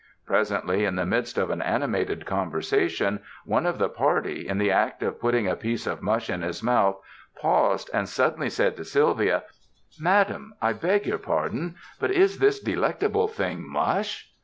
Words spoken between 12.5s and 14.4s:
delecta ble thing— mush?"